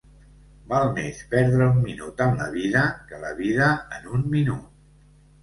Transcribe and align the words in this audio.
Val 0.69 0.87
més 0.95 1.19
perdre 1.33 1.67
un 1.73 1.77
minut 1.89 2.23
en 2.25 2.33
la 2.41 2.49
vida 2.57 2.87
que 3.11 3.21
la 3.27 3.31
vida 3.43 3.69
en 4.01 4.11
un 4.19 4.27
minut. 4.35 4.67